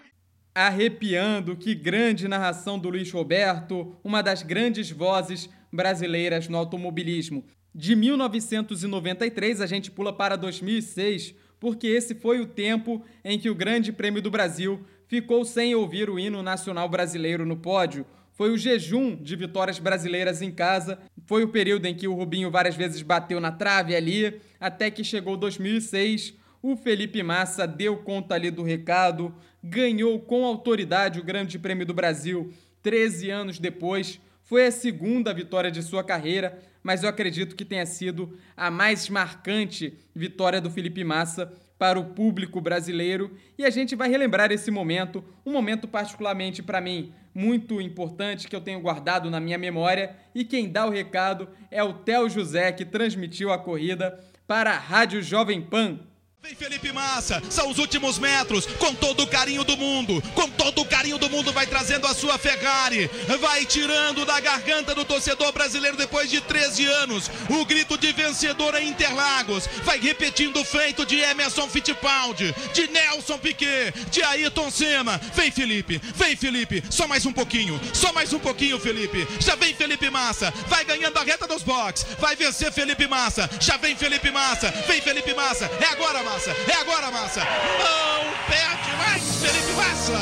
Arrepiando, 0.54 1.56
que 1.56 1.75
grande 1.75 2.28
narração 2.28 2.78
do 2.78 2.90
Luiz 2.90 3.11
Roberto, 3.11 3.97
uma 4.04 4.23
das 4.23 4.42
grandes 4.42 4.90
vozes 4.90 5.49
brasileiras 5.73 6.49
no 6.49 6.59
automobilismo. 6.59 7.45
De 7.75 7.95
1993 7.95 9.61
a 9.61 9.66
gente 9.66 9.90
pula 9.90 10.12
para 10.12 10.37
2006, 10.37 11.35
porque 11.61 11.87
esse 11.87 12.14
foi 12.14 12.40
o 12.40 12.47
tempo 12.47 13.04
em 13.25 13.38
que 13.38 13.50
o 13.50 13.54
Grande 13.54 13.92
Prêmio 13.92 14.23
do 14.23 14.30
Brasil 14.30 14.85
ficou 15.06 15.45
sem 15.45 15.75
ouvir 15.75 16.11
o 16.11 16.18
hino 16.18 16.42
nacional 16.42 16.88
brasileiro 16.88 17.45
no 17.47 17.56
pódio. 17.56 18.06
Foi 18.37 18.50
o 18.50 18.59
jejum 18.59 19.16
de 19.16 19.35
vitórias 19.35 19.78
brasileiras 19.78 20.43
em 20.43 20.50
casa. 20.50 20.99
Foi 21.25 21.43
o 21.43 21.49
período 21.49 21.87
em 21.87 21.95
que 21.95 22.07
o 22.07 22.12
Rubinho 22.12 22.50
várias 22.50 22.76
vezes 22.76 23.00
bateu 23.00 23.40
na 23.40 23.50
trave 23.50 23.97
ali, 23.97 24.40
até 24.61 24.90
que 24.90 25.02
chegou 25.02 25.38
2006. 25.38 26.35
O 26.62 26.76
Felipe 26.76 27.23
Massa 27.23 27.66
deu 27.66 27.97
conta 27.97 28.35
ali 28.35 28.50
do 28.50 28.62
recado, 28.62 29.35
ganhou 29.64 30.21
com 30.21 30.45
autoridade 30.45 31.19
o 31.19 31.25
Grande 31.25 31.59
Prêmio 31.59 31.87
do 31.87 31.95
Brasil 31.95 32.52
13 32.83 33.31
anos 33.31 33.59
depois. 33.59 34.21
Foi 34.43 34.66
a 34.66 34.71
segunda 34.71 35.33
vitória 35.33 35.71
de 35.71 35.83
sua 35.83 36.05
carreira, 36.05 36.59
mas 36.83 37.02
eu 37.02 37.09
acredito 37.09 37.57
que 37.57 37.64
tenha 37.64 37.87
sido 37.87 38.38
a 38.55 38.71
mais 38.71 39.09
marcante 39.09 39.95
vitória 40.14 40.61
do 40.61 40.71
Felipe 40.71 41.02
Massa 41.02 41.50
para 41.78 41.99
o 41.99 42.11
público 42.11 42.61
brasileiro 42.61 43.31
e 43.59 43.64
a 43.64 43.71
gente 43.71 43.97
vai 43.97 44.09
relembrar 44.09 44.52
esse 44.52 44.71
momento, 44.71 45.25
um 45.45 45.52
momento 45.52 45.88
particularmente 45.88 46.62
para 46.62 46.81
mim 46.81 47.12
muito 47.37 47.83
importante 47.83 48.49
que 48.49 48.57
eu 48.57 48.62
tenho 48.62 48.81
guardado 48.81 49.31
na 49.31 49.38
minha 49.38 49.59
memória 49.59 50.16
e 50.35 50.43
quem 50.43 50.73
dá 50.73 50.87
o 50.87 50.90
recado 50.90 51.47
é 51.71 51.85
o 51.85 51.93
Theo 51.93 52.31
José 52.31 52.73
que 52.73 52.83
transmitiu 52.83 53.52
a 53.52 53.59
corrida 53.59 54.19
para 54.47 54.71
a 54.71 54.78
Rádio 54.78 55.23
Jovem 55.23 55.61
Pan. 55.61 56.00
Vem 56.47 56.55
Felipe 56.55 56.93
Massa, 56.93 57.43
são 57.50 57.69
os 57.69 57.79
últimos 57.79 58.21
metros, 58.21 58.67
com 58.79 58.95
todo 58.95 59.25
o 59.25 59.26
carinho 59.26 59.65
do 59.65 59.76
mundo, 59.76 60.23
com 60.33 60.49
todo 60.49 60.81
o 60.81 60.85
carinho 60.85 61.19
do 61.19 61.29
mundo, 61.29 61.53
vai 61.53 61.67
trazendo 61.67 62.07
a 62.07 62.15
sua 62.15 62.38
Ferrari, 62.38 63.11
vai 63.41 63.67
tirando 63.67 64.25
da 64.25 64.38
garganta 64.38 64.95
do 64.95 65.05
torcedor 65.05 65.50
brasileiro 65.50 65.97
depois 65.97 66.31
de 66.31 66.41
13 66.41 66.87
anos 66.87 67.29
o 67.50 67.65
grito 67.65 67.99
de 67.99 68.12
vencedor 68.12 68.76
em 68.76 68.91
Interlagos, 68.91 69.69
vai 69.83 69.99
repetindo 69.99 70.61
o 70.61 70.65
feito 70.65 71.05
de 71.05 71.19
Emerson 71.19 71.69
Fittipaldi, 71.69 72.55
de 72.73 72.87
Nelson 72.93 73.38
Piquet, 73.38 73.93
de 74.12 74.23
Ayrton 74.23 74.71
Senna. 74.71 75.21
Vem 75.35 75.50
Felipe, 75.50 76.00
vem 76.15 76.37
Felipe, 76.37 76.81
só 76.88 77.09
mais 77.09 77.26
um 77.26 77.33
pouquinho, 77.33 77.81
só 77.93 78.12
mais 78.12 78.33
um 78.33 78.38
pouquinho, 78.38 78.79
Felipe. 78.79 79.26
Já 79.41 79.57
vem 79.57 79.75
Felipe 79.75 80.11
Massa, 80.11 80.55
vai 80.69 80.85
ganhando 80.85 81.19
a 81.19 81.25
reta 81.25 81.49
dos 81.49 81.65
box, 81.65 82.07
vai 82.21 82.37
vencer 82.37 82.71
Felipe 82.71 83.09
Massa, 83.09 83.50
já 83.59 83.76
vem 83.76 83.97
Felipe 83.97 84.31
Massa, 84.31 84.71
vem 84.87 85.00
Felipe 85.00 85.35
Massa, 85.35 85.69
é 85.81 85.87
agora, 85.87 86.23
Massa. 86.23 86.36
Massa. 86.37 86.50
É 86.50 86.75
agora, 86.75 87.11
Massa. 87.11 87.40
Não 87.40 88.47
perde 88.47 88.90
mais 88.99 89.40
Felipe 89.40 89.73
Massa. 89.73 90.19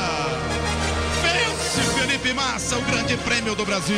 Vence 1.21 1.99
Felipe 1.99 2.33
Massa, 2.33 2.77
o 2.77 2.81
grande 2.83 3.17
prêmio 3.17 3.53
do 3.53 3.65
Brasil. 3.65 3.97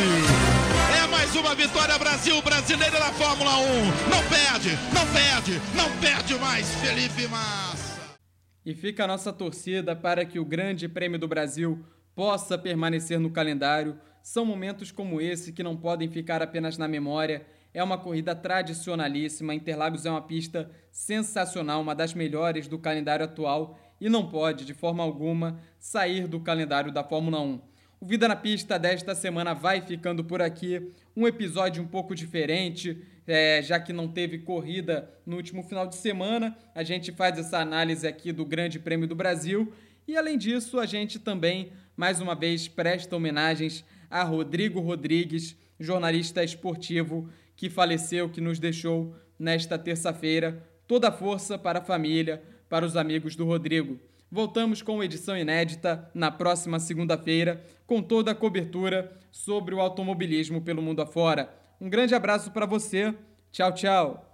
É 0.99 1.07
mais 1.09 1.35
uma 1.35 1.53
vitória 1.53 1.95
Brasil 1.99 2.41
brasileira 2.41 2.99
na 2.99 3.13
Fórmula 3.13 3.59
1. 3.59 3.63
Não 4.09 4.23
perde, 4.29 4.69
não 4.95 5.05
perde, 5.13 5.61
não 5.75 5.95
perde 5.99 6.33
mais 6.39 6.67
Felipe 6.77 7.27
Massa. 7.27 8.17
E 8.65 8.73
fica 8.73 9.03
a 9.03 9.07
nossa 9.07 9.31
torcida 9.31 9.95
para 9.95 10.25
que 10.25 10.39
o 10.39 10.45
Grande 10.45 10.89
Prêmio 10.89 11.19
do 11.19 11.27
Brasil 11.27 11.85
possa 12.15 12.57
permanecer 12.57 13.19
no 13.19 13.29
calendário. 13.29 13.95
São 14.23 14.43
momentos 14.43 14.91
como 14.91 15.21
esse 15.21 15.53
que 15.53 15.61
não 15.61 15.77
podem 15.77 16.09
ficar 16.09 16.41
apenas 16.41 16.79
na 16.79 16.87
memória 16.87 17.45
é 17.73 17.83
uma 17.83 17.97
corrida 17.97 18.35
tradicionalíssima. 18.35 19.53
Interlagos 19.53 20.05
é 20.05 20.11
uma 20.11 20.21
pista 20.21 20.69
sensacional, 20.91 21.81
uma 21.81 21.93
das 21.95 22.13
melhores 22.13 22.67
do 22.67 22.79
calendário 22.79 23.25
atual 23.25 23.79
e 23.99 24.09
não 24.09 24.27
pode, 24.29 24.65
de 24.65 24.73
forma 24.73 25.03
alguma, 25.03 25.59
sair 25.79 26.27
do 26.27 26.39
calendário 26.39 26.91
da 26.91 27.03
Fórmula 27.03 27.39
1. 27.41 27.61
O 27.99 28.05
Vida 28.05 28.27
na 28.27 28.35
Pista 28.35 28.77
desta 28.77 29.15
semana 29.15 29.55
vai 29.55 29.81
ficando 29.81 30.23
por 30.23 30.39
aqui. 30.39 30.91
Um 31.15 31.27
episódio 31.27 31.81
um 31.81 31.87
pouco 31.87 32.13
diferente, 32.13 33.01
é, 33.25 33.59
já 33.63 33.79
que 33.79 33.91
não 33.91 34.07
teve 34.07 34.37
corrida 34.37 35.11
no 35.25 35.35
último 35.35 35.63
final 35.63 35.87
de 35.87 35.95
semana. 35.95 36.55
A 36.75 36.83
gente 36.83 37.11
faz 37.11 37.39
essa 37.39 37.57
análise 37.57 38.07
aqui 38.07 38.31
do 38.31 38.45
Grande 38.45 38.77
Prêmio 38.77 39.07
do 39.07 39.15
Brasil. 39.15 39.73
E 40.07 40.15
além 40.15 40.37
disso, 40.37 40.79
a 40.79 40.85
gente 40.85 41.17
também, 41.17 41.71
mais 41.95 42.21
uma 42.21 42.35
vez, 42.35 42.67
presta 42.67 43.15
homenagens 43.15 43.83
a 44.11 44.21
Rodrigo 44.21 44.79
Rodrigues, 44.79 45.57
jornalista 45.79 46.43
esportivo 46.43 47.29
que 47.57 47.69
faleceu, 47.69 48.29
que 48.29 48.39
nos 48.39 48.59
deixou 48.59 49.13
nesta 49.37 49.77
terça-feira. 49.77 50.63
Toda 50.87 51.09
a 51.09 51.11
força 51.11 51.57
para 51.57 51.79
a 51.79 51.83
família, 51.83 52.41
para 52.69 52.85
os 52.85 52.95
amigos 52.95 53.35
do 53.35 53.43
Rodrigo. 53.43 53.99
Voltamos 54.31 54.81
com 54.81 55.03
edição 55.03 55.37
inédita 55.37 56.09
na 56.13 56.29
próxima 56.29 56.79
segunda-feira, 56.79 57.65
com 57.85 58.01
toda 58.01 58.31
a 58.31 58.35
cobertura 58.35 59.17
sobre 59.31 59.73
o 59.73 59.81
automobilismo 59.81 60.61
pelo 60.61 60.81
mundo 60.81 61.01
afora. 61.01 61.53
Um 61.81 61.89
grande 61.89 62.13
abraço 62.13 62.51
para 62.51 62.65
você. 62.65 63.13
Tchau, 63.51 63.73
tchau. 63.73 64.26